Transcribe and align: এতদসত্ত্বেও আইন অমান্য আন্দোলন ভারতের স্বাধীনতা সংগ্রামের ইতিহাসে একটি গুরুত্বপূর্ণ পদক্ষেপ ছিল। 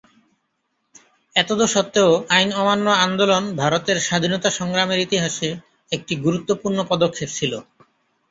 এতদসত্ত্বেও 1.35 2.11
আইন 2.29 2.49
অমান্য 2.53 2.87
আন্দোলন 3.05 3.43
ভারতের 3.55 3.97
স্বাধীনতা 3.99 4.49
সংগ্রামের 4.59 4.99
ইতিহাসে 4.99 5.49
একটি 5.91 6.13
গুরুত্বপূর্ণ 6.25 6.77
পদক্ষেপ 6.91 7.29
ছিল। 7.31 7.53